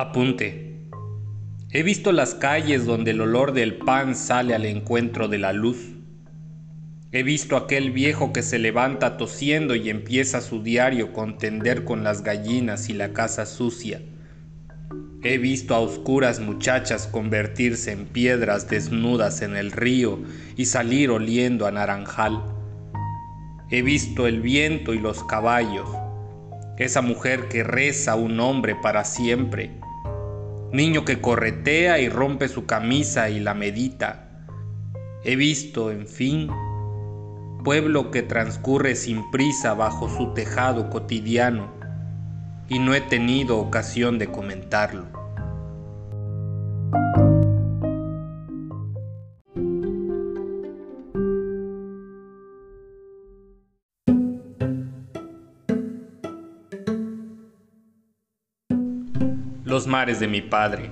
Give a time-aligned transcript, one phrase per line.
[0.00, 0.86] Apunte.
[1.72, 5.88] He visto las calles donde el olor del pan sale al encuentro de la luz.
[7.10, 12.22] He visto aquel viejo que se levanta tosiendo y empieza su diario contender con las
[12.22, 14.00] gallinas y la casa sucia.
[15.24, 20.20] He visto a oscuras muchachas convertirse en piedras desnudas en el río
[20.54, 22.40] y salir oliendo a naranjal.
[23.68, 25.88] He visto el viento y los caballos,
[26.76, 29.72] esa mujer que reza un hombre para siempre,
[30.72, 34.46] niño que corretea y rompe su camisa y la medita.
[35.24, 36.50] He visto, en fin,
[37.64, 41.72] pueblo que transcurre sin prisa bajo su tejado cotidiano
[42.68, 45.18] y no he tenido ocasión de comentarlo.
[59.68, 60.90] Los mares de mi padre.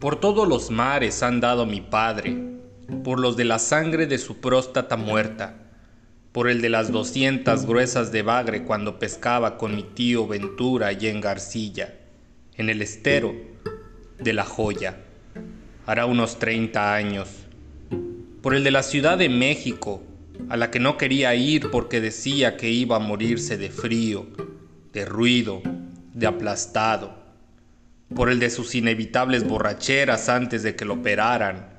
[0.00, 2.36] Por todos los mares han dado mi padre,
[3.04, 5.60] por los de la sangre de su próstata muerta
[6.32, 11.06] por el de las doscientas gruesas de bagre cuando pescaba con mi tío Ventura y
[11.06, 11.94] en Garcilla,
[12.56, 13.32] en el estero
[14.18, 14.96] de la joya,
[15.86, 17.28] hará unos treinta años,
[18.42, 20.02] por el de la Ciudad de México,
[20.48, 24.26] a la que no quería ir porque decía que iba a morirse de frío,
[24.92, 25.62] de ruido,
[26.12, 27.23] de aplastado,
[28.14, 31.74] por el de sus inevitables borracheras antes de que lo operaran,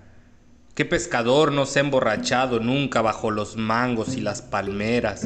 [0.75, 5.25] ¿Qué pescador no se ha emborrachado nunca bajo los mangos y las palmeras,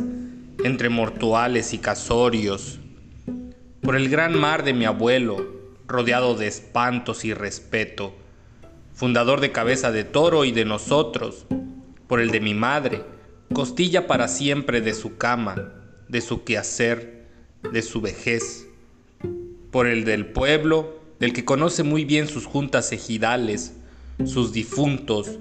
[0.64, 2.80] entre mortuales y casorios?
[3.82, 5.44] Por el gran mar de mi abuelo,
[5.88, 8.14] rodeado de espantos y respeto,
[8.94, 11.48] fundador de cabeza de toro y de nosotros,
[12.06, 13.02] por el de mi madre,
[13.52, 15.74] costilla para siempre de su cama,
[16.08, 17.26] de su quehacer,
[17.74, 18.68] de su vejez,
[19.72, 23.74] por el del pueblo, del que conoce muy bien sus juntas ejidales,
[24.26, 25.38] sus difuntos,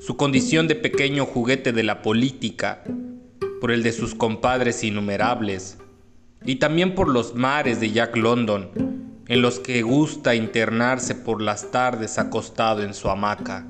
[0.00, 2.82] su condición de pequeño juguete de la política,
[3.60, 5.78] por el de sus compadres innumerables,
[6.44, 8.70] y también por los mares de Jack London,
[9.26, 13.66] en los que gusta internarse por las tardes acostado en su hamaca.